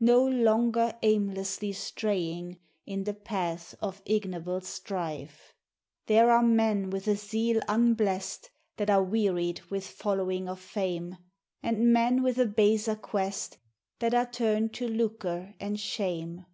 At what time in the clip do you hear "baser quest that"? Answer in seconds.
12.46-14.14